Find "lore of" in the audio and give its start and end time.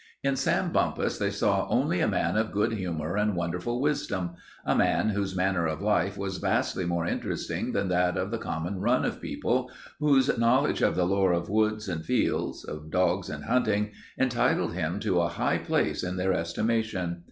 11.05-11.49